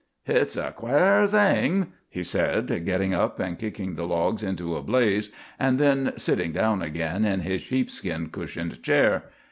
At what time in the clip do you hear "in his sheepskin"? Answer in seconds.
7.23-8.29